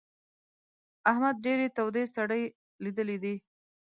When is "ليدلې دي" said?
2.83-3.35